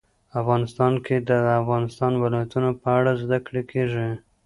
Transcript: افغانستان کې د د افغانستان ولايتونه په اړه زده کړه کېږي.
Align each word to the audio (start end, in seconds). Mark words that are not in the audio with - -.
افغانستان 0.41 0.93
کې 1.05 1.15
د 1.19 1.29
د 1.45 1.47
افغانستان 1.61 2.13
ولايتونه 2.23 2.69
په 2.81 2.87
اړه 2.97 3.11
زده 3.23 3.37
کړه 3.45 3.61
کېږي. 3.71 4.09